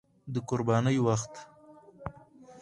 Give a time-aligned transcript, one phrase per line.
[0.33, 1.33] د قربانۍ وخت